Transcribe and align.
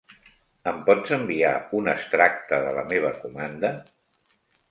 Em 0.69 0.79
pots 0.87 1.11
enviar 1.17 1.51
un 1.81 1.91
extracte 1.93 2.61
de 2.67 2.73
la 2.79 2.87
meva 2.95 3.13
comanda? 3.27 3.73